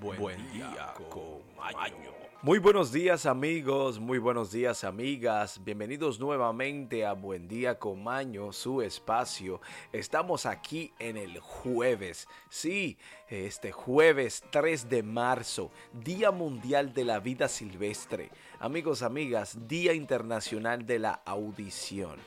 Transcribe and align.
Buen, 0.00 0.52
día, 0.52 0.92
con 1.08 1.40
Maño. 1.56 2.12
Muy 2.42 2.58
buenos 2.58 2.92
días 2.92 3.24
amigos, 3.24 3.98
muy 3.98 4.18
buenos 4.18 4.52
días 4.52 4.84
amigas, 4.84 5.62
bienvenidos 5.64 6.20
nuevamente 6.20 7.06
a 7.06 7.14
Buen 7.14 7.48
Día 7.48 7.78
con 7.78 8.04
Maño, 8.04 8.52
su 8.52 8.82
espacio. 8.82 9.60
Estamos 9.92 10.44
aquí 10.44 10.92
en 10.98 11.16
el 11.16 11.40
jueves, 11.40 12.28
sí, 12.50 12.98
este 13.28 13.72
jueves 13.72 14.44
3 14.50 14.88
de 14.90 15.02
marzo, 15.02 15.70
Día 15.92 16.30
Mundial 16.30 16.92
de 16.92 17.04
la 17.04 17.18
Vida 17.20 17.48
Silvestre. 17.48 18.30
Amigos, 18.58 19.02
amigas, 19.02 19.66
Día 19.66 19.94
Internacional 19.94 20.84
de 20.84 20.98
la 20.98 21.22
Audición. 21.24 22.20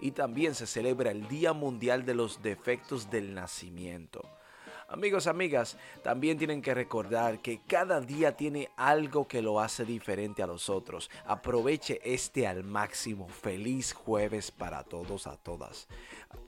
Y 0.00 0.12
también 0.12 0.54
se 0.54 0.66
celebra 0.66 1.10
el 1.10 1.26
Día 1.26 1.52
Mundial 1.52 2.04
de 2.04 2.14
los 2.14 2.42
Defectos 2.42 3.10
del 3.10 3.34
Nacimiento. 3.34 4.35
Amigos, 4.88 5.26
amigas, 5.26 5.76
también 6.04 6.38
tienen 6.38 6.62
que 6.62 6.72
recordar 6.72 7.40
que 7.40 7.60
cada 7.66 8.00
día 8.00 8.36
tiene 8.36 8.70
algo 8.76 9.26
que 9.26 9.42
lo 9.42 9.58
hace 9.58 9.84
diferente 9.84 10.44
a 10.44 10.46
los 10.46 10.70
otros. 10.70 11.10
Aproveche 11.26 12.00
este 12.04 12.46
al 12.46 12.62
máximo. 12.62 13.28
Feliz 13.28 13.92
jueves 13.92 14.52
para 14.52 14.84
todos, 14.84 15.26
a 15.26 15.36
todas. 15.36 15.88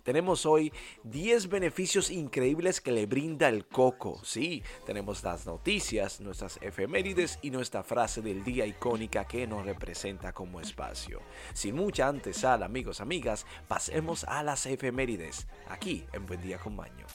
Tenemos 0.05 0.47
hoy 0.47 0.73
10 1.03 1.49
beneficios 1.49 2.11
increíbles 2.11 2.81
que 2.81 2.93
le 2.93 3.07
brinda 3.07 3.49
el 3.49 3.67
coco. 3.67 4.21
Sí, 4.25 4.63
tenemos 4.87 5.25
las 5.25 5.45
noticias, 5.45 6.21
nuestras 6.21 6.59
efemérides 6.63 7.41
y 7.43 7.51
nuestra 7.51 7.83
frase 7.83 8.23
del 8.23 8.45
día 8.45 8.67
icónica 8.67 9.27
que 9.27 9.49
nos 9.49 9.67
representa 9.67 10.33
como 10.33 10.61
espacio. 10.61 11.21
Sin 11.55 11.75
mucha 11.75 12.07
antesala, 12.07 12.67
amigos, 12.67 13.01
amigas, 13.01 13.47
pasemos 13.67 14.23
a 14.25 14.45
las 14.45 14.65
efemérides, 14.67 15.49
aquí 15.69 16.07
en 16.13 16.25
Buen 16.25 16.41
Día 16.41 16.59
con 16.59 16.77
Baño. 16.77 17.07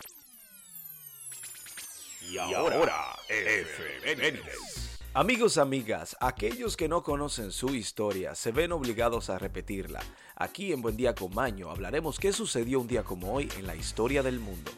Y 2.29 2.37
ahora, 2.37 3.15
efemérides. 3.29 4.99
Amigos, 5.15 5.57
amigas, 5.57 6.17
aquellos 6.19 6.75
que 6.75 6.87
no 6.87 7.03
conocen 7.03 7.51
su 7.51 7.75
historia 7.75 8.33
se 8.33 8.51
ven 8.51 8.71
obligados 8.71 9.29
a 9.29 9.37
repetirla. 9.37 9.99
Aquí 10.35 10.73
en 10.73 10.81
Buen 10.81 10.97
Día 10.97 11.13
con 11.13 11.33
Maño 11.35 11.69
hablaremos 11.69 12.19
qué 12.19 12.33
sucedió 12.33 12.79
un 12.79 12.87
día 12.87 13.03
como 13.03 13.31
hoy 13.31 13.47
en 13.57 13.67
la 13.67 13.75
historia 13.75 14.23
del 14.23 14.39
mundo. 14.39 14.71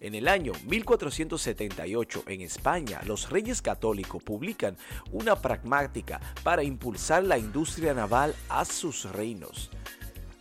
En 0.00 0.14
el 0.14 0.28
año 0.28 0.52
1478 0.66 2.24
en 2.26 2.40
España, 2.40 3.00
los 3.04 3.30
reyes 3.30 3.60
católicos 3.60 4.22
publican 4.22 4.76
una 5.12 5.36
pragmática 5.36 6.20
para 6.42 6.62
impulsar 6.62 7.24
la 7.24 7.38
industria 7.38 7.92
naval 7.92 8.34
a 8.48 8.64
sus 8.64 9.10
reinos. 9.12 9.70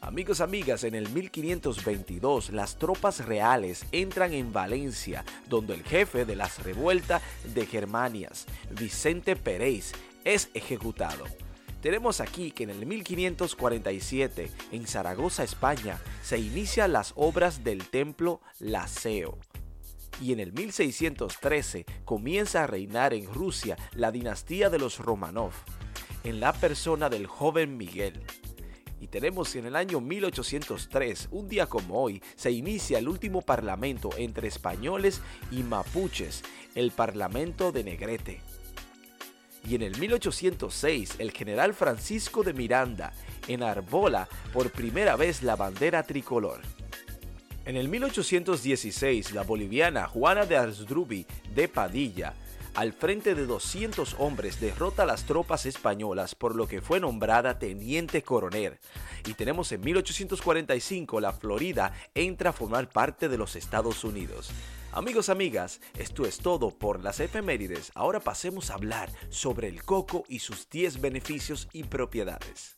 Amigos, 0.06 0.42
amigas, 0.42 0.84
en 0.84 0.96
el 0.96 1.08
1522 1.08 2.50
las 2.50 2.78
tropas 2.78 3.26
reales 3.26 3.86
entran 3.94 4.34
en 4.34 4.52
Valencia, 4.52 5.24
donde 5.48 5.76
el 5.76 5.84
jefe 5.84 6.26
de 6.26 6.36
las 6.36 6.62
revueltas 6.62 7.22
de 7.54 7.66
Germanias, 7.66 8.46
Vicente 8.78 9.38
Pérez, 9.38 9.94
es 10.26 10.50
ejecutado. 10.56 11.24
Tenemos 11.82 12.20
aquí 12.20 12.52
que 12.52 12.64
en 12.64 12.72
el 12.72 12.86
1547, 12.86 14.52
en 14.74 14.88
Zaragoza, 14.88 15.46
España, 15.46 15.98
se 16.22 16.38
inician 16.38 16.92
las 16.92 17.14
obras 17.16 17.64
del 17.64 17.88
templo 17.88 18.42
Laceo. 18.60 19.38
Y 20.22 20.34
en 20.34 20.42
el 20.42 20.52
1613 20.52 21.86
comienza 22.04 22.66
a 22.66 22.68
reinar 22.68 23.14
en 23.14 23.34
Rusia 23.34 23.78
la 23.94 24.12
dinastía 24.12 24.70
de 24.70 24.80
los 24.80 25.00
Romanov, 25.00 25.54
en 26.26 26.42
la 26.42 26.52
persona 26.52 27.08
del 27.08 27.26
joven 27.26 27.78
Miguel. 27.78 28.22
Y 29.04 29.08
tenemos 29.08 29.52
que 29.52 29.60
en 29.60 29.66
el 29.66 29.76
año 29.76 30.00
1803, 30.00 31.28
un 31.32 31.50
día 31.50 31.66
como 31.66 32.02
hoy, 32.02 32.24
se 32.38 32.52
inicia 32.52 33.00
el 33.00 33.10
último 33.10 33.42
parlamento 33.42 34.12
entre 34.16 34.48
españoles 34.48 35.20
y 35.52 35.62
mapuches, 35.62 36.42
el 36.74 36.92
Parlamento 36.92 37.74
de 37.74 37.84
Negrete. 37.84 38.40
Y 39.68 39.76
en 39.76 39.82
el 39.82 39.98
1806, 39.98 41.16
el 41.18 41.32
general 41.32 41.74
Francisco 41.74 42.44
de 42.44 42.54
Miranda 42.54 43.12
enarbola 43.50 44.30
por 44.54 44.72
primera 44.72 45.18
vez 45.18 45.44
la 45.44 45.58
bandera 45.58 46.04
tricolor. 46.04 46.62
En 47.66 47.76
el 47.76 47.90
1816, 47.90 49.34
la 49.34 49.44
boliviana 49.44 50.08
Juana 50.08 50.46
de 50.46 50.56
Arsdrubi 50.56 51.26
de 51.54 51.68
Padilla 51.68 52.36
al 52.76 52.94
frente 52.94 53.36
de 53.36 53.46
200 53.46 54.16
hombres 54.20 54.60
derrota 54.60 55.04
a 55.04 55.06
las 55.06 55.26
tropas 55.26 55.66
españolas 55.66 56.36
por 56.36 56.56
lo 56.56 56.68
que 56.68 56.82
fue 56.82 57.00
nombrada 57.00 57.60
teniente 57.60 58.24
coronel. 58.24 58.80
Y 59.28 59.34
tenemos 59.36 59.72
en 59.72 59.82
1845 59.82 61.20
la 61.20 61.34
Florida 61.34 61.94
entra 62.16 62.50
a 62.50 62.54
formar 62.54 62.90
parte 62.90 63.30
de 63.30 63.38
los 63.38 63.56
Estados 63.56 64.04
Unidos. 64.04 64.52
Amigos, 64.92 65.30
amigas, 65.30 65.82
esto 65.98 66.26
es 66.26 66.38
todo 66.38 66.70
por 66.70 67.04
las 67.04 67.20
efemérides. 67.20 67.92
Ahora 67.96 68.20
pasemos 68.20 68.70
a 68.70 68.76
hablar 68.76 69.10
sobre 69.30 69.68
el 69.68 69.84
coco 69.84 70.24
y 70.28 70.40
sus 70.40 70.70
10 70.70 71.02
beneficios 71.02 71.68
y 71.74 71.84
propiedades. 71.84 72.78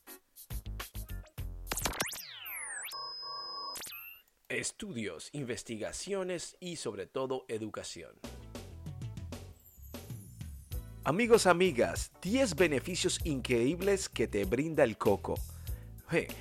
Estudios, 4.48 5.30
investigaciones 5.34 6.56
y 6.60 6.76
sobre 6.76 7.08
todo 7.08 7.46
educación. 7.50 8.12
Amigos, 11.08 11.46
amigas, 11.46 12.12
10 12.24 12.56
beneficios 12.56 13.20
increíbles 13.26 14.10
que 14.10 14.28
te 14.28 14.44
brinda 14.44 14.84
el 14.84 14.98
coco. 14.98 15.36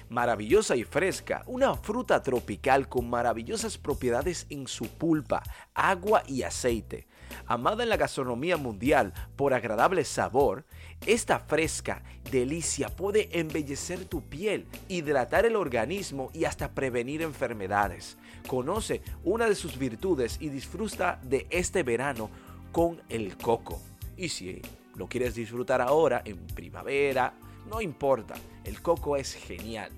maravillosa 0.09 0.75
y 0.75 0.85
fresca, 0.85 1.43
una 1.47 1.75
fruta 1.75 2.23
tropical 2.23 2.89
con 2.89 3.11
maravillosas 3.11 3.77
propiedades 3.77 4.47
en 4.49 4.67
su 4.67 4.89
pulpa, 4.89 5.43
agua 5.75 6.23
y 6.27 6.45
aceite. 6.45 7.07
Amada 7.45 7.83
en 7.83 7.91
la 7.91 7.99
gastronomía 7.99 8.57
mundial 8.57 9.13
por 9.37 9.53
agradable 9.53 10.03
sabor, 10.03 10.65
esta 11.05 11.41
fresca 11.41 12.03
delicia 12.31 12.89
puede 12.89 13.39
embellecer 13.39 14.07
tu 14.07 14.23
piel, 14.23 14.67
hidratar 14.89 15.45
el 15.45 15.57
organismo 15.57 16.31
y 16.33 16.47
hasta 16.47 16.73
prevenir 16.73 17.21
enfermedades. 17.21 18.17
Conoce 18.49 19.03
una 19.25 19.47
de 19.47 19.57
sus 19.57 19.77
virtudes 19.77 20.39
y 20.41 20.49
disfruta 20.49 21.21
de 21.23 21.47
este 21.51 21.83
verano 21.83 22.31
con 22.73 23.03
el 23.11 23.37
coco. 23.37 23.83
Y 24.17 24.29
si 24.29 24.63
lo 24.97 25.09
quieres 25.09 25.35
disfrutar 25.35 25.81
ahora, 25.81 26.23
en 26.25 26.47
primavera, 26.47 27.35
no 27.69 27.81
importa, 27.81 28.35
el 28.65 28.81
coco 28.81 29.17
es 29.17 29.35
genial. 29.35 29.91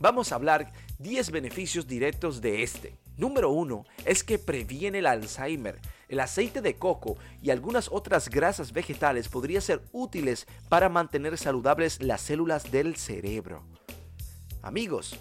Vamos 0.00 0.30
a 0.30 0.36
hablar 0.36 0.72
10 0.98 1.30
beneficios 1.30 1.86
directos 1.86 2.40
de 2.40 2.62
este. 2.62 2.98
Número 3.16 3.50
1 3.50 3.84
es 4.04 4.22
que 4.22 4.38
previene 4.38 4.98
el 4.98 5.06
Alzheimer. 5.06 5.80
El 6.08 6.20
aceite 6.20 6.62
de 6.62 6.76
coco 6.76 7.16
y 7.42 7.50
algunas 7.50 7.88
otras 7.90 8.28
grasas 8.28 8.72
vegetales 8.72 9.28
podrían 9.28 9.60
ser 9.60 9.82
útiles 9.92 10.46
para 10.68 10.88
mantener 10.88 11.36
saludables 11.36 12.00
las 12.00 12.20
células 12.20 12.70
del 12.70 12.96
cerebro. 12.96 13.64
Amigos, 14.62 15.18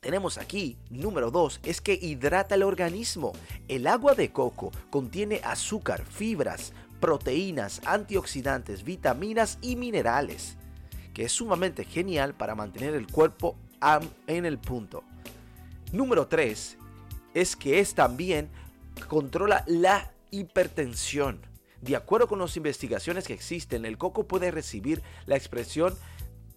tenemos 0.00 0.36
aquí, 0.36 0.78
número 0.90 1.30
2, 1.30 1.60
es 1.62 1.80
que 1.80 1.94
hidrata 1.94 2.56
el 2.56 2.64
organismo. 2.64 3.32
El 3.68 3.86
agua 3.86 4.16
de 4.16 4.32
coco 4.32 4.72
contiene 4.90 5.40
azúcar, 5.44 6.04
fibras, 6.04 6.72
proteínas, 7.02 7.82
antioxidantes, 7.84 8.84
vitaminas 8.84 9.58
y 9.60 9.74
minerales, 9.74 10.56
que 11.12 11.24
es 11.24 11.32
sumamente 11.32 11.84
genial 11.84 12.32
para 12.32 12.54
mantener 12.54 12.94
el 12.94 13.08
cuerpo 13.08 13.56
en 14.28 14.46
el 14.46 14.58
punto. 14.58 15.02
Número 15.90 16.28
3 16.28 16.78
es 17.34 17.56
que 17.56 17.80
es 17.80 17.96
también 17.96 18.50
controla 19.08 19.64
la 19.66 20.12
hipertensión. 20.30 21.40
De 21.80 21.96
acuerdo 21.96 22.28
con 22.28 22.38
las 22.38 22.56
investigaciones 22.56 23.26
que 23.26 23.34
existen, 23.34 23.84
el 23.84 23.98
coco 23.98 24.28
puede 24.28 24.52
recibir 24.52 25.02
la 25.26 25.34
expresión 25.34 25.96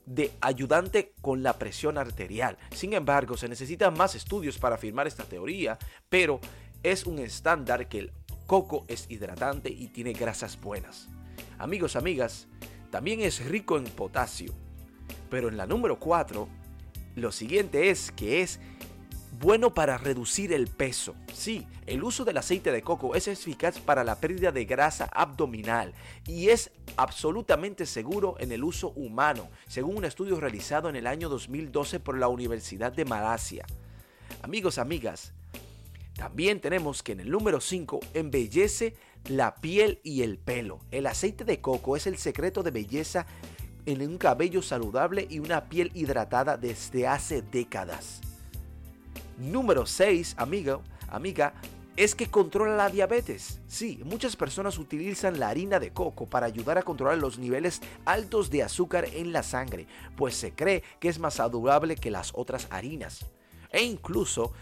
de 0.05 0.31
ayudante 0.41 1.15
con 1.21 1.41
la 1.41 1.53
presión 1.53 1.97
arterial. 1.97 2.59
Sin 2.69 2.93
embargo, 2.93 3.35
se 3.35 3.49
necesitan 3.49 3.97
más 3.97 4.13
estudios 4.13 4.59
para 4.59 4.75
afirmar 4.75 5.07
esta 5.07 5.23
teoría, 5.23 5.79
pero 6.07 6.39
es 6.83 7.07
un 7.07 7.17
estándar 7.17 7.89
que 7.89 7.97
el 7.97 8.11
coco 8.45 8.85
es 8.87 9.05
hidratante 9.09 9.69
y 9.69 9.87
tiene 9.87 10.13
grasas 10.13 10.59
buenas. 10.59 11.09
Amigos, 11.57 11.95
amigas, 11.95 12.47
también 12.91 13.21
es 13.21 13.45
rico 13.45 13.77
en 13.77 13.85
potasio. 13.85 14.53
Pero 15.29 15.49
en 15.49 15.57
la 15.57 15.65
número 15.65 15.99
4, 15.99 16.47
lo 17.15 17.31
siguiente 17.31 17.89
es 17.89 18.11
que 18.11 18.41
es 18.41 18.59
bueno 19.39 19.73
para 19.73 19.97
reducir 19.97 20.53
el 20.53 20.67
peso. 20.67 21.15
Sí, 21.33 21.67
el 21.85 22.03
uso 22.03 22.25
del 22.25 22.37
aceite 22.37 22.71
de 22.71 22.81
coco 22.81 23.15
es 23.15 23.27
eficaz 23.27 23.79
para 23.79 24.03
la 24.03 24.19
pérdida 24.19 24.51
de 24.51 24.65
grasa 24.65 25.09
abdominal 25.13 25.93
y 26.25 26.49
es 26.49 26.71
absolutamente 26.97 27.85
seguro 27.85 28.35
en 28.39 28.51
el 28.51 28.63
uso 28.63 28.91
humano, 28.91 29.49
según 29.67 29.97
un 29.97 30.05
estudio 30.05 30.39
realizado 30.39 30.89
en 30.89 30.95
el 30.95 31.07
año 31.07 31.29
2012 31.29 31.99
por 31.99 32.17
la 32.17 32.27
Universidad 32.27 32.91
de 32.93 33.05
Malasia. 33.05 33.65
Amigos, 34.41 34.77
amigas, 34.77 35.33
también 36.15 36.61
tenemos 36.61 37.03
que 37.03 37.11
en 37.11 37.19
el 37.19 37.29
número 37.29 37.59
5 37.59 37.99
embellece 38.13 38.95
la 39.29 39.55
piel 39.55 39.99
y 40.03 40.21
el 40.21 40.37
pelo. 40.37 40.79
El 40.91 41.07
aceite 41.07 41.43
de 41.43 41.59
coco 41.59 41.97
es 41.97 42.07
el 42.07 42.17
secreto 42.17 42.63
de 42.63 42.71
belleza 42.71 43.25
en 43.85 44.01
un 44.01 44.17
cabello 44.17 44.61
saludable 44.61 45.27
y 45.29 45.39
una 45.39 45.65
piel 45.65 45.91
hidratada 45.93 46.57
desde 46.57 47.07
hace 47.07 47.41
décadas. 47.41 48.21
Número 49.37 49.85
6, 49.85 50.35
amigo, 50.37 50.81
amiga, 51.09 51.53
es 51.97 52.15
que 52.15 52.27
controla 52.27 52.75
la 52.75 52.89
diabetes. 52.89 53.59
Sí, 53.67 54.01
muchas 54.05 54.35
personas 54.35 54.77
utilizan 54.77 55.39
la 55.39 55.49
harina 55.49 55.79
de 55.79 55.91
coco 55.91 56.27
para 56.27 56.45
ayudar 56.45 56.77
a 56.77 56.83
controlar 56.83 57.17
los 57.17 57.37
niveles 57.37 57.81
altos 58.05 58.49
de 58.49 58.63
azúcar 58.63 59.05
en 59.13 59.33
la 59.33 59.43
sangre, 59.43 59.87
pues 60.15 60.35
se 60.35 60.53
cree 60.53 60.83
que 60.99 61.09
es 61.09 61.19
más 61.19 61.35
saludable 61.35 61.95
que 61.95 62.11
las 62.11 62.31
otras 62.33 62.67
harinas. 62.69 63.25
E 63.71 63.83
incluso 63.83 64.53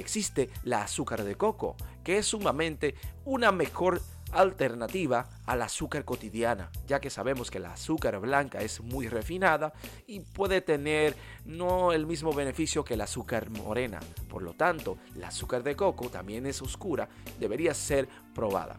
existe 0.00 0.50
la 0.64 0.82
azúcar 0.82 1.24
de 1.24 1.34
coco, 1.34 1.76
que 2.04 2.18
es 2.18 2.26
sumamente 2.26 2.94
una 3.24 3.52
mejor 3.52 4.00
alternativa 4.32 5.28
al 5.44 5.62
azúcar 5.62 6.04
cotidiana, 6.04 6.70
ya 6.86 7.00
que 7.00 7.10
sabemos 7.10 7.50
que 7.50 7.60
la 7.60 7.74
azúcar 7.74 8.18
blanca 8.18 8.60
es 8.62 8.80
muy 8.80 9.08
refinada 9.08 9.72
y 10.06 10.20
puede 10.20 10.62
tener 10.62 11.14
no 11.44 11.92
el 11.92 12.06
mismo 12.06 12.32
beneficio 12.32 12.84
que 12.84 12.96
la 12.96 13.04
azúcar 13.04 13.50
morena. 13.50 14.00
Por 14.28 14.42
lo 14.42 14.54
tanto, 14.54 14.96
la 15.16 15.28
azúcar 15.28 15.62
de 15.62 15.76
coco 15.76 16.08
también 16.08 16.46
es 16.46 16.62
oscura, 16.62 17.08
debería 17.38 17.74
ser 17.74 18.08
probada. 18.34 18.78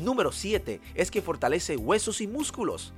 Número 0.00 0.32
7 0.32 0.80
es 0.94 1.10
que 1.10 1.22
fortalece 1.22 1.76
huesos 1.76 2.20
y 2.20 2.26
músculos. 2.26 2.92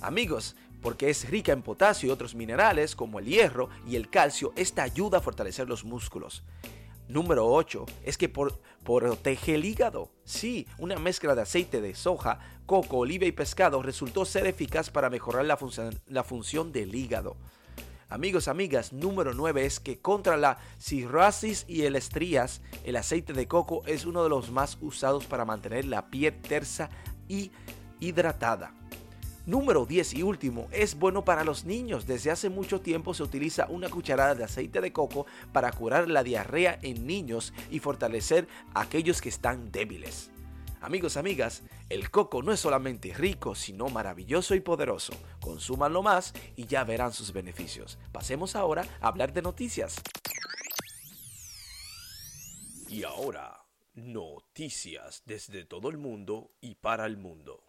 Amigos, 0.00 0.56
porque 0.82 1.10
es 1.10 1.28
rica 1.28 1.52
en 1.52 1.62
potasio 1.62 2.08
y 2.08 2.12
otros 2.12 2.34
minerales 2.34 2.94
como 2.96 3.18
el 3.18 3.26
hierro 3.26 3.68
y 3.86 3.96
el 3.96 4.10
calcio, 4.10 4.52
esta 4.56 4.82
ayuda 4.82 5.18
a 5.18 5.22
fortalecer 5.22 5.68
los 5.68 5.84
músculos. 5.84 6.44
Número 7.08 7.46
8 7.46 7.86
es 8.04 8.18
que 8.18 8.28
por, 8.28 8.60
protege 8.84 9.54
el 9.54 9.64
hígado. 9.64 10.10
Sí, 10.24 10.66
una 10.78 10.96
mezcla 10.98 11.34
de 11.34 11.42
aceite 11.42 11.80
de 11.80 11.94
soja, 11.94 12.38
coco, 12.66 12.98
oliva 12.98 13.24
y 13.24 13.32
pescado 13.32 13.82
resultó 13.82 14.24
ser 14.24 14.46
eficaz 14.46 14.90
para 14.90 15.08
mejorar 15.08 15.46
la, 15.46 15.58
la 16.06 16.24
función 16.24 16.72
del 16.72 16.94
hígado. 16.94 17.36
Amigos, 18.10 18.48
amigas, 18.48 18.94
número 18.94 19.34
9 19.34 19.66
es 19.66 19.80
que 19.80 20.00
contra 20.00 20.38
la 20.38 20.58
cirrosis 20.78 21.66
y 21.68 21.82
el 21.82 21.94
estrías, 21.94 22.62
el 22.84 22.96
aceite 22.96 23.34
de 23.34 23.46
coco 23.46 23.82
es 23.86 24.06
uno 24.06 24.22
de 24.22 24.30
los 24.30 24.50
más 24.50 24.78
usados 24.80 25.26
para 25.26 25.44
mantener 25.44 25.84
la 25.84 26.08
piel 26.08 26.40
tersa 26.40 26.88
y 27.28 27.50
hidratada. 28.00 28.72
Número 29.48 29.86
10 29.86 30.12
y 30.12 30.22
último, 30.22 30.68
es 30.72 30.94
bueno 30.94 31.24
para 31.24 31.42
los 31.42 31.64
niños. 31.64 32.06
Desde 32.06 32.30
hace 32.30 32.50
mucho 32.50 32.82
tiempo 32.82 33.14
se 33.14 33.22
utiliza 33.22 33.66
una 33.70 33.88
cucharada 33.88 34.34
de 34.34 34.44
aceite 34.44 34.82
de 34.82 34.92
coco 34.92 35.24
para 35.54 35.72
curar 35.72 36.10
la 36.10 36.22
diarrea 36.22 36.78
en 36.82 37.06
niños 37.06 37.54
y 37.70 37.78
fortalecer 37.78 38.46
a 38.74 38.82
aquellos 38.82 39.22
que 39.22 39.30
están 39.30 39.72
débiles. 39.72 40.30
Amigos, 40.82 41.16
amigas, 41.16 41.62
el 41.88 42.10
coco 42.10 42.42
no 42.42 42.52
es 42.52 42.60
solamente 42.60 43.14
rico, 43.14 43.54
sino 43.54 43.88
maravilloso 43.88 44.54
y 44.54 44.60
poderoso. 44.60 45.14
Consúmanlo 45.40 46.02
más 46.02 46.34
y 46.54 46.66
ya 46.66 46.84
verán 46.84 47.14
sus 47.14 47.32
beneficios. 47.32 47.98
Pasemos 48.12 48.54
ahora 48.54 48.84
a 49.00 49.08
hablar 49.08 49.32
de 49.32 49.40
noticias. 49.40 50.02
Y 52.86 53.02
ahora, 53.02 53.64
noticias 53.94 55.22
desde 55.24 55.64
todo 55.64 55.88
el 55.88 55.96
mundo 55.96 56.50
y 56.60 56.74
para 56.74 57.06
el 57.06 57.16
mundo. 57.16 57.67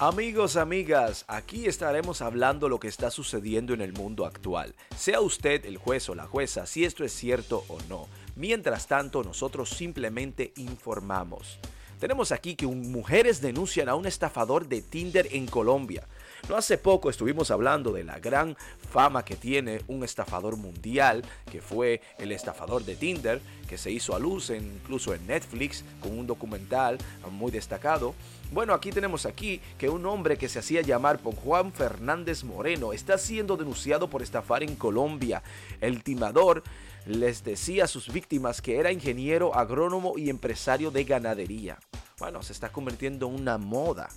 Amigos, 0.00 0.56
amigas, 0.56 1.24
aquí 1.26 1.66
estaremos 1.66 2.22
hablando 2.22 2.68
lo 2.68 2.78
que 2.78 2.86
está 2.86 3.10
sucediendo 3.10 3.74
en 3.74 3.80
el 3.80 3.92
mundo 3.92 4.26
actual. 4.26 4.76
Sea 4.96 5.20
usted 5.20 5.66
el 5.66 5.76
juez 5.76 6.08
o 6.08 6.14
la 6.14 6.26
jueza 6.26 6.66
si 6.66 6.84
esto 6.84 7.04
es 7.04 7.12
cierto 7.12 7.64
o 7.66 7.78
no. 7.88 8.06
Mientras 8.36 8.86
tanto, 8.86 9.24
nosotros 9.24 9.70
simplemente 9.70 10.52
informamos. 10.56 11.58
Tenemos 11.98 12.30
aquí 12.30 12.54
que 12.54 12.68
mujeres 12.68 13.40
denuncian 13.40 13.88
a 13.88 13.96
un 13.96 14.06
estafador 14.06 14.68
de 14.68 14.82
Tinder 14.82 15.26
en 15.32 15.46
Colombia. 15.46 16.06
No 16.48 16.56
hace 16.56 16.78
poco 16.78 17.10
estuvimos 17.10 17.50
hablando 17.50 17.92
de 17.92 18.04
la 18.04 18.18
gran 18.18 18.56
fama 18.90 19.24
que 19.24 19.36
tiene 19.36 19.82
un 19.88 20.04
estafador 20.04 20.56
mundial, 20.56 21.22
que 21.50 21.60
fue 21.60 22.00
el 22.18 22.32
estafador 22.32 22.84
de 22.84 22.96
Tinder, 22.96 23.40
que 23.68 23.76
se 23.76 23.90
hizo 23.90 24.14
a 24.14 24.18
luz 24.18 24.50
incluso 24.50 25.14
en 25.14 25.26
Netflix 25.26 25.84
con 26.00 26.18
un 26.18 26.26
documental 26.26 26.98
muy 27.30 27.50
destacado. 27.50 28.14
Bueno, 28.50 28.72
aquí 28.72 28.90
tenemos 28.90 29.26
aquí 29.26 29.60
que 29.76 29.90
un 29.90 30.06
hombre 30.06 30.38
que 30.38 30.48
se 30.48 30.58
hacía 30.58 30.80
llamar 30.80 31.18
por 31.18 31.34
Juan 31.34 31.72
Fernández 31.72 32.44
Moreno 32.44 32.94
está 32.94 33.18
siendo 33.18 33.58
denunciado 33.58 34.08
por 34.08 34.22
estafar 34.22 34.62
en 34.62 34.74
Colombia. 34.74 35.42
El 35.82 36.02
timador 36.02 36.62
les 37.04 37.44
decía 37.44 37.84
a 37.84 37.88
sus 37.88 38.10
víctimas 38.10 38.62
que 38.62 38.78
era 38.78 38.90
ingeniero, 38.90 39.54
agrónomo 39.54 40.14
y 40.16 40.30
empresario 40.30 40.90
de 40.90 41.04
ganadería. 41.04 41.78
Bueno, 42.18 42.42
se 42.42 42.54
está 42.54 42.70
convirtiendo 42.70 43.28
en 43.28 43.34
una 43.34 43.58
moda 43.58 44.08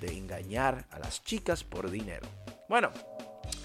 de 0.00 0.16
engañar 0.16 0.86
a 0.90 0.98
las 0.98 1.22
chicas 1.22 1.64
por 1.64 1.90
dinero. 1.90 2.26
Bueno, 2.68 2.90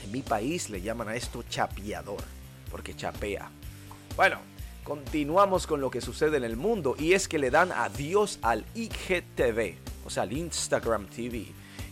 en 0.03 0.11
mi 0.11 0.21
país 0.21 0.69
le 0.69 0.81
llaman 0.81 1.09
a 1.09 1.15
esto 1.15 1.43
chapeador, 1.43 2.23
porque 2.69 2.95
chapea. 2.95 3.49
Bueno, 4.15 4.39
continuamos 4.83 5.67
con 5.67 5.81
lo 5.81 5.89
que 5.89 6.01
sucede 6.01 6.37
en 6.37 6.43
el 6.43 6.57
mundo 6.57 6.95
y 6.97 7.13
es 7.13 7.27
que 7.27 7.39
le 7.39 7.51
dan 7.51 7.71
adiós 7.71 8.39
al 8.41 8.65
IGTV 8.75 9.89
o 10.09 10.11
sea, 10.11 10.23
el 10.23 10.33
Instagram 10.33 11.07
TV. 11.07 11.45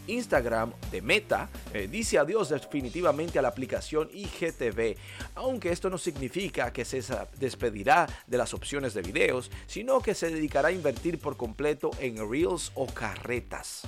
Instagram 0.07 0.73
de 0.89 1.03
Meta 1.03 1.49
eh, 1.71 1.87
dice 1.87 2.17
adiós 2.17 2.49
definitivamente 2.49 3.37
a 3.37 3.43
la 3.43 3.49
aplicación 3.49 4.09
IGTV, 4.11 4.97
aunque 5.35 5.69
esto 5.69 5.87
no 5.91 5.99
significa 5.99 6.73
que 6.73 6.83
se 6.83 7.03
despedirá 7.37 8.07
de 8.25 8.37
las 8.39 8.55
opciones 8.55 8.95
de 8.95 9.03
videos, 9.03 9.51
sino 9.67 9.99
que 9.99 10.15
se 10.15 10.31
dedicará 10.31 10.69
a 10.69 10.71
invertir 10.71 11.19
por 11.19 11.37
completo 11.37 11.91
en 11.99 12.17
Reels 12.27 12.71
o 12.73 12.87
carretas. 12.87 13.83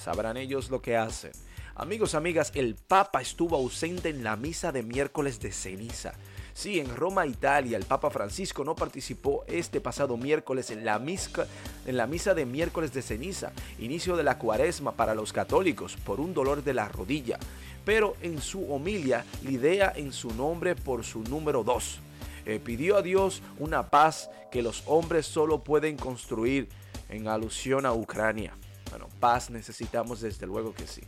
Sabrán 0.00 0.38
ellos 0.38 0.70
lo 0.70 0.80
que 0.80 0.96
hacen. 0.96 1.32
Amigos, 1.74 2.14
amigas, 2.14 2.52
el 2.54 2.74
Papa 2.74 3.20
estuvo 3.20 3.56
ausente 3.56 4.08
en 4.08 4.24
la 4.24 4.36
misa 4.36 4.72
de 4.72 4.82
miércoles 4.82 5.40
de 5.40 5.52
ceniza. 5.52 6.14
Sí, 6.54 6.80
en 6.80 6.96
Roma, 6.96 7.26
Italia, 7.26 7.76
el 7.76 7.84
Papa 7.84 8.10
Francisco 8.10 8.64
no 8.64 8.74
participó 8.74 9.44
este 9.46 9.80
pasado 9.80 10.16
miércoles 10.16 10.70
en 10.70 10.84
la, 10.84 10.98
misa, 10.98 11.46
en 11.86 11.96
la 11.96 12.06
misa 12.06 12.34
de 12.34 12.44
miércoles 12.44 12.92
de 12.92 13.02
ceniza, 13.02 13.52
inicio 13.78 14.16
de 14.16 14.24
la 14.24 14.38
cuaresma 14.38 14.92
para 14.92 15.14
los 15.14 15.32
católicos, 15.32 15.96
por 16.04 16.18
un 16.18 16.34
dolor 16.34 16.64
de 16.64 16.74
la 16.74 16.88
rodilla. 16.88 17.38
Pero 17.84 18.16
en 18.22 18.40
su 18.40 18.72
homilia 18.72 19.24
lidea 19.42 19.92
en 19.94 20.12
su 20.12 20.34
nombre 20.34 20.74
por 20.76 21.04
su 21.04 21.22
número 21.24 21.62
2. 21.62 22.00
Eh, 22.46 22.58
pidió 22.62 22.96
a 22.96 23.02
Dios 23.02 23.42
una 23.58 23.90
paz 23.90 24.30
que 24.50 24.62
los 24.62 24.82
hombres 24.86 25.26
solo 25.26 25.62
pueden 25.62 25.96
construir 25.96 26.68
en 27.10 27.28
alusión 27.28 27.86
a 27.86 27.92
Ucrania. 27.92 28.54
Bueno, 28.90 29.08
paz 29.20 29.50
necesitamos 29.50 30.20
desde 30.20 30.46
luego 30.46 30.74
que 30.74 30.86
sí. 30.86 31.02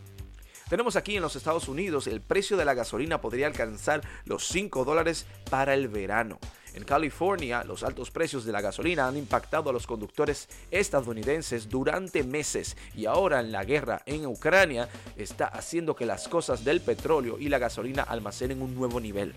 Tenemos 0.68 0.96
aquí 0.96 1.16
en 1.16 1.22
los 1.22 1.36
Estados 1.36 1.68
Unidos 1.68 2.06
el 2.06 2.22
precio 2.22 2.56
de 2.56 2.64
la 2.64 2.72
gasolina 2.72 3.20
podría 3.20 3.46
alcanzar 3.46 4.00
los 4.24 4.46
5 4.48 4.84
dólares 4.84 5.26
para 5.50 5.74
el 5.74 5.88
verano. 5.88 6.38
En 6.74 6.84
California, 6.84 7.64
los 7.64 7.82
altos 7.82 8.10
precios 8.10 8.46
de 8.46 8.52
la 8.52 8.62
gasolina 8.62 9.06
han 9.06 9.18
impactado 9.18 9.68
a 9.68 9.72
los 9.74 9.86
conductores 9.86 10.48
estadounidenses 10.70 11.68
durante 11.68 12.24
meses 12.24 12.78
y 12.94 13.04
ahora 13.04 13.40
en 13.40 13.52
la 13.52 13.64
guerra 13.64 14.00
en 14.06 14.24
Ucrania 14.24 14.88
está 15.16 15.44
haciendo 15.44 15.94
que 15.94 16.06
las 16.06 16.28
cosas 16.28 16.64
del 16.64 16.80
petróleo 16.80 17.38
y 17.38 17.50
la 17.50 17.58
gasolina 17.58 18.02
almacenen 18.04 18.62
un 18.62 18.74
nuevo 18.74 19.00
nivel. 19.00 19.34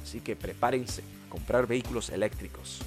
Así 0.00 0.20
que 0.20 0.36
prepárense 0.36 1.02
a 1.26 1.30
comprar 1.30 1.66
vehículos 1.66 2.10
eléctricos. 2.10 2.82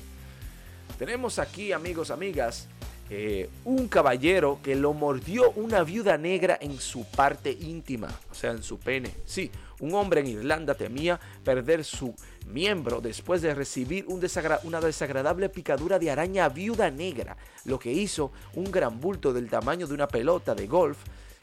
Tenemos 0.98 1.40
aquí, 1.40 1.74
amigos, 1.74 2.12
amigas, 2.12 2.70
eh, 3.14 3.50
un 3.66 3.90
caballero 3.90 4.60
que 4.64 4.74
lo 4.74 4.94
mordió 4.94 5.52
una 5.58 5.84
viuda 5.84 6.18
negra 6.18 6.58
en 6.62 6.80
su 6.80 7.04
parte 7.04 7.52
íntima, 7.52 8.08
o 8.32 8.34
sea, 8.34 8.52
en 8.52 8.64
su 8.64 8.80
pene. 8.80 9.12
Sí, 9.26 9.52
un 9.82 9.94
hombre 9.96 10.22
en 10.22 10.28
Irlanda 10.28 10.76
temía 10.76 11.20
perder 11.44 11.84
su 11.84 12.16
miembro 12.48 13.02
después 13.02 13.42
de 13.42 13.54
recibir 13.54 14.06
una 14.08 14.80
desagradable 14.80 15.50
picadura 15.50 16.00
de 16.00 16.10
araña 16.10 16.48
viuda 16.48 16.90
negra, 16.90 17.36
lo 17.66 17.78
que 17.80 17.92
hizo 17.92 18.32
un 18.56 18.72
gran 18.72 19.02
bulto 19.02 19.34
del 19.34 19.50
tamaño 19.50 19.88
de 19.88 19.94
una 19.94 20.08
pelota 20.08 20.56
de 20.56 20.68
golf 20.68 20.98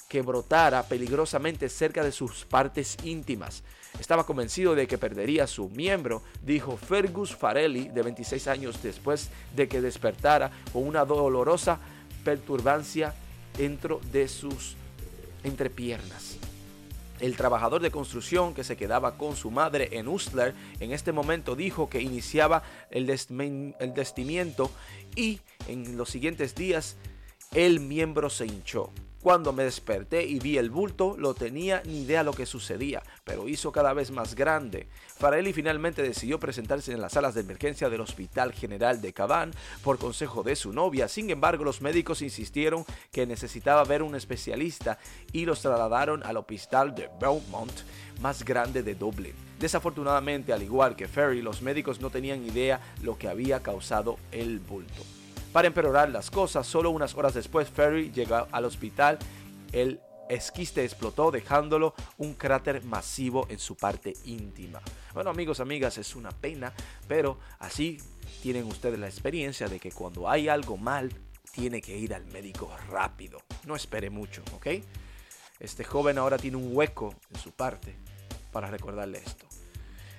que 0.09 0.23
brotara 0.23 0.83
peligrosamente 0.85 1.69
cerca 1.69 2.03
de 2.03 2.13
sus 2.13 2.45
partes 2.47 2.97
íntimas. 3.05 3.63
Estaba 4.01 4.25
convencido 4.25 4.75
de 4.75 4.87
que 4.87 4.99
perdería 4.99 5.47
su 5.47 5.69
miembro, 5.69 6.23
dijo 6.43 6.77
Fergus 6.77 7.37
Farelli, 7.37 7.89
de 7.89 8.03
26 8.03 8.49
años 8.49 8.83
después 8.83 9.29
de 9.55 9.69
que 9.69 9.81
despertara 9.81 10.51
con 10.73 10.87
una 10.87 11.05
dolorosa 11.05 11.79
perturbancia 12.25 13.15
dentro 13.57 14.01
de 14.13 14.29
sus 14.29 14.77
entrepiernas. 15.45 16.39
El 17.21 17.37
trabajador 17.37 17.83
de 17.83 17.91
construcción 17.91 18.55
que 18.55 18.63
se 18.63 18.77
quedaba 18.77 19.19
con 19.19 19.35
su 19.35 19.51
madre 19.51 19.89
en 19.93 20.07
Ustler 20.07 20.55
en 20.79 20.93
este 20.93 21.11
momento 21.11 21.57
dijo 21.57 21.91
que 21.91 22.01
iniciaba 22.01 22.63
el, 22.91 23.11
el 23.11 23.95
destimiento 23.95 24.71
y 25.17 25.41
en 25.67 25.97
los 25.97 26.11
siguientes 26.11 26.55
días 26.55 26.97
el 27.53 27.81
miembro 27.81 28.31
se 28.31 28.47
hinchó. 28.47 28.93
Cuando 29.29 29.53
me 29.53 29.65
desperté 29.65 30.25
y 30.25 30.39
vi 30.39 30.57
el 30.57 30.71
bulto, 30.71 31.15
lo 31.19 31.35
tenía 31.35 31.83
ni 31.85 32.01
idea 32.01 32.23
lo 32.23 32.33
que 32.33 32.47
sucedía, 32.47 33.03
pero 33.25 33.47
hizo 33.47 33.71
cada 33.73 33.93
vez 33.93 34.11
más 34.11 34.35
grande. 34.35 34.89
Farelli 35.19 35.53
finalmente 35.53 36.01
decidió 36.01 36.41
presentarse 36.41 36.95
en 36.95 37.03
las 37.03 37.13
salas 37.13 37.35
de 37.35 37.43
emergencia 37.43 37.91
del 37.91 38.01
Hospital 38.01 38.55
General 38.55 39.03
de 39.03 39.13
Cabán 39.13 39.53
por 39.85 39.99
consejo 39.99 40.43
de 40.43 40.57
su 40.57 40.73
novia. 40.73 41.09
Sin 41.09 41.29
embargo, 41.29 41.63
los 41.63 41.83
médicos 41.83 42.23
insistieron 42.23 42.87
que 43.13 43.27
necesitaba 43.27 43.85
ver 43.85 44.03
un 44.03 44.15
especialista 44.15 44.99
y 45.31 45.45
los 45.45 45.61
trasladaron 45.61 46.23
al 46.23 46.39
hospital 46.39 46.95
de 46.95 47.11
Belmont, 47.21 47.83
más 48.23 48.43
grande 48.43 48.83
de 48.83 48.95
Dublín. 48.95 49.35
Desafortunadamente, 49.61 50.55
al 50.55 50.63
igual 50.63 50.97
que 50.97 51.07
Ferry, 51.07 51.43
los 51.43 51.61
médicos 51.61 52.01
no 52.01 52.09
tenían 52.09 52.47
idea 52.47 52.81
lo 53.03 53.19
que 53.19 53.29
había 53.29 53.63
causado 53.63 54.17
el 54.33 54.59
bulto. 54.59 55.18
Para 55.53 55.69
empeorar 55.69 56.11
las 56.11 56.31
cosas, 56.31 56.67
solo 56.67 56.91
unas 56.91 57.15
horas 57.15 57.35
después 57.35 57.69
Ferry 57.69 58.11
llegó 58.13 58.47
al 58.53 58.65
hospital. 58.65 59.19
El 59.73 60.01
esquiste 60.29 60.85
explotó 60.85 61.31
dejándolo 61.31 61.95
un 62.19 62.35
cráter 62.35 62.85
masivo 62.85 63.47
en 63.49 63.59
su 63.59 63.77
parte 63.77 64.13
íntima. 64.25 64.81
Bueno 65.15 65.31
amigos, 65.31 65.61
amigas, 65.61 65.97
es 65.99 66.15
una 66.15 66.31
pena, 66.31 66.73
pero 67.09 67.39
así 67.59 67.99
tienen 68.43 68.65
ustedes 68.65 68.99
la 68.99 69.09
experiencia 69.09 69.69
de 69.69 69.81
que 69.81 69.91
cuando 69.91 70.29
hay 70.29 70.49
algo 70.49 70.77
mal, 70.77 71.11
tiene 71.51 71.81
que 71.81 71.97
ir 71.97 72.15
al 72.15 72.27
médico 72.27 72.71
rápido. 72.91 73.41
No 73.65 73.75
espere 73.75 74.11
mucho, 74.11 74.43
¿ok? 74.55 74.67
Este 75.59 75.83
joven 75.83 76.19
ahora 76.19 76.37
tiene 76.37 76.59
un 76.59 76.77
hueco 76.77 77.15
en 77.31 77.41
su 77.41 77.51
parte 77.53 77.97
para 78.53 78.71
recordarle 78.71 79.19
esto. 79.19 79.48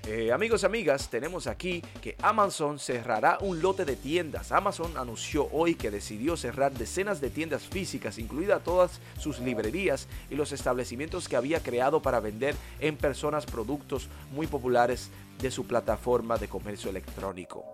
Eh, 0.07 0.31
amigos, 0.31 0.63
amigas, 0.63 1.09
tenemos 1.09 1.45
aquí 1.45 1.83
que 2.01 2.15
Amazon 2.21 2.79
cerrará 2.79 3.37
un 3.41 3.61
lote 3.61 3.85
de 3.85 3.95
tiendas. 3.95 4.51
Amazon 4.51 4.97
anunció 4.97 5.49
hoy 5.51 5.75
que 5.75 5.91
decidió 5.91 6.35
cerrar 6.37 6.71
decenas 6.71 7.21
de 7.21 7.29
tiendas 7.29 7.63
físicas, 7.63 8.17
incluidas 8.17 8.63
todas 8.63 9.01
sus 9.19 9.39
librerías 9.39 10.07
y 10.29 10.35
los 10.35 10.51
establecimientos 10.51 11.27
que 11.27 11.35
había 11.35 11.61
creado 11.61 12.01
para 12.01 12.19
vender 12.19 12.55
en 12.79 12.97
personas 12.97 13.45
productos 13.45 14.07
muy 14.31 14.47
populares 14.47 15.09
de 15.39 15.51
su 15.51 15.67
plataforma 15.67 16.37
de 16.37 16.47
comercio 16.47 16.89
electrónico. 16.89 17.65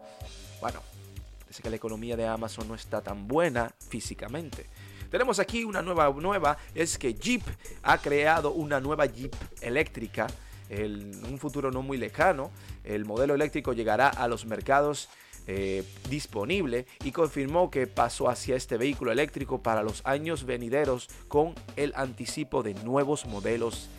Bueno, 0.60 0.82
parece 1.40 1.62
que 1.62 1.70
la 1.70 1.76
economía 1.76 2.18
de 2.18 2.28
Amazon 2.28 2.68
no 2.68 2.76
está 2.76 3.02
tan 3.02 3.28
buena 3.28 3.72
físicamente. 3.90 4.66
Tenemos 5.10 5.40
aquí 5.40 5.64
una 5.64 5.82
nueva 5.82 6.10
nueva, 6.10 6.58
es 6.74 6.98
que 6.98 7.14
Jeep 7.14 7.44
ha 7.84 7.98
creado 8.00 8.52
una 8.52 8.82
nueva 8.82 9.06
Jeep 9.06 9.34
eléctrica 9.62 10.28
en 10.70 11.24
un 11.26 11.38
futuro 11.38 11.72
no 11.72 11.82
muy 11.82 11.98
lejano, 11.98 12.52
el 12.84 13.06
modelo 13.06 13.36
eléctrico 13.36 13.74
llegará 13.74 14.10
a 14.10 14.28
los 14.28 14.46
mercados 14.46 15.10
eh, 15.48 15.84
disponible 16.10 16.88
y 17.04 17.12
confirmó 17.12 17.70
que 17.70 17.86
pasó 17.86 18.30
hacia 18.30 18.56
este 18.56 18.78
vehículo 18.78 19.12
eléctrico 19.12 19.62
para 19.62 19.84
los 19.84 20.02
años 20.04 20.44
venideros 20.46 21.08
con 21.28 21.54
el 21.76 21.94
anticipo 21.96 22.64
de 22.64 22.74
nuevos 22.74 23.28
modelos. 23.28 23.90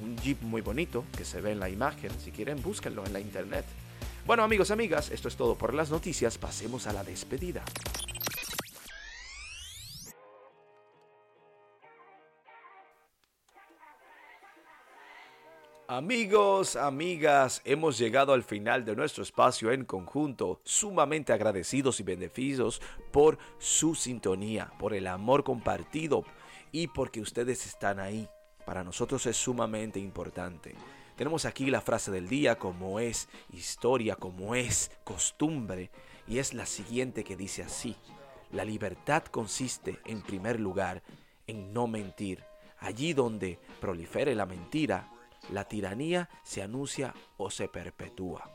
Un 0.00 0.16
Jeep 0.18 0.40
muy 0.42 0.60
bonito 0.60 1.04
que 1.16 1.24
se 1.24 1.40
ve 1.40 1.50
en 1.50 1.58
la 1.58 1.68
imagen, 1.68 2.12
si 2.20 2.30
quieren 2.30 2.62
búsquenlo 2.62 3.04
en 3.04 3.12
la 3.12 3.18
internet. 3.18 3.64
Bueno 4.24 4.44
amigos, 4.44 4.70
amigas, 4.70 5.10
esto 5.10 5.26
es 5.26 5.36
todo 5.36 5.56
por 5.56 5.74
las 5.74 5.90
noticias, 5.90 6.38
pasemos 6.38 6.86
a 6.86 6.92
la 6.92 7.02
despedida. 7.02 7.64
Amigos, 15.96 16.74
amigas, 16.74 17.62
hemos 17.64 17.96
llegado 17.98 18.32
al 18.32 18.42
final 18.42 18.84
de 18.84 18.96
nuestro 18.96 19.22
espacio 19.22 19.70
en 19.70 19.84
conjunto, 19.84 20.60
sumamente 20.64 21.32
agradecidos 21.32 22.00
y 22.00 22.02
beneficios 22.02 22.82
por 23.12 23.38
su 23.58 23.94
sintonía, 23.94 24.72
por 24.80 24.92
el 24.92 25.06
amor 25.06 25.44
compartido 25.44 26.24
y 26.72 26.88
porque 26.88 27.20
ustedes 27.20 27.64
están 27.64 28.00
ahí. 28.00 28.28
Para 28.66 28.82
nosotros 28.82 29.24
es 29.26 29.36
sumamente 29.36 30.00
importante. 30.00 30.74
Tenemos 31.14 31.44
aquí 31.44 31.66
la 31.70 31.80
frase 31.80 32.10
del 32.10 32.26
día 32.26 32.58
como 32.58 32.98
es 32.98 33.28
historia, 33.52 34.16
como 34.16 34.56
es 34.56 34.90
costumbre, 35.04 35.92
y 36.26 36.38
es 36.38 36.54
la 36.54 36.66
siguiente 36.66 37.22
que 37.22 37.36
dice 37.36 37.62
así. 37.62 37.94
La 38.50 38.64
libertad 38.64 39.22
consiste, 39.26 40.00
en 40.06 40.22
primer 40.22 40.58
lugar, 40.58 41.04
en 41.46 41.72
no 41.72 41.86
mentir. 41.86 42.42
Allí 42.80 43.12
donde 43.12 43.60
prolifere 43.80 44.34
la 44.34 44.44
mentira, 44.44 45.13
la 45.50 45.64
tiranía 45.66 46.28
se 46.42 46.62
anuncia 46.62 47.14
o 47.36 47.50
se 47.50 47.68
perpetúa. 47.68 48.50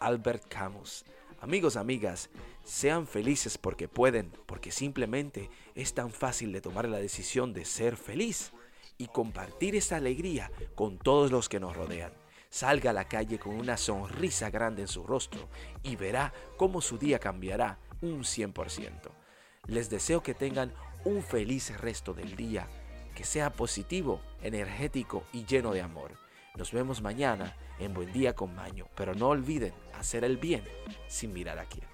Albert 0.00 0.46
Camus. 0.48 1.04
Amigos, 1.40 1.76
amigas, 1.76 2.30
sean 2.64 3.06
felices 3.06 3.58
porque 3.58 3.88
pueden, 3.88 4.32
porque 4.46 4.70
simplemente 4.70 5.50
es 5.74 5.92
tan 5.94 6.10
fácil 6.10 6.52
de 6.52 6.60
tomar 6.60 6.88
la 6.88 6.98
decisión 6.98 7.52
de 7.52 7.64
ser 7.64 7.96
feliz 7.96 8.52
y 8.96 9.08
compartir 9.08 9.76
esa 9.76 9.96
alegría 9.96 10.50
con 10.74 10.98
todos 10.98 11.30
los 11.30 11.48
que 11.48 11.60
nos 11.60 11.76
rodean. 11.76 12.12
Salga 12.48 12.90
a 12.90 12.94
la 12.94 13.08
calle 13.08 13.38
con 13.38 13.56
una 13.56 13.76
sonrisa 13.76 14.48
grande 14.48 14.82
en 14.82 14.88
su 14.88 15.04
rostro 15.04 15.48
y 15.82 15.96
verá 15.96 16.32
cómo 16.56 16.80
su 16.80 16.98
día 16.98 17.18
cambiará 17.18 17.78
un 18.00 18.20
100%. 18.20 19.10
Les 19.66 19.90
deseo 19.90 20.22
que 20.22 20.34
tengan 20.34 20.72
un 21.04 21.22
feliz 21.22 21.76
resto 21.80 22.14
del 22.14 22.36
día, 22.36 22.68
que 23.14 23.24
sea 23.24 23.52
positivo, 23.52 24.20
energético 24.42 25.24
y 25.32 25.44
lleno 25.44 25.72
de 25.72 25.82
amor. 25.82 26.23
Nos 26.56 26.70
vemos 26.70 27.02
mañana 27.02 27.56
en 27.80 27.92
Buen 27.92 28.12
Día 28.12 28.36
con 28.36 28.54
Maño, 28.54 28.86
pero 28.94 29.12
no 29.12 29.30
olviden 29.30 29.74
hacer 29.98 30.22
el 30.22 30.36
bien 30.36 30.62
sin 31.08 31.32
mirar 31.32 31.58
a 31.58 31.64
quién. 31.64 31.88